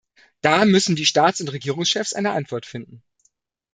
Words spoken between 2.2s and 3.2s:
Antwort finden.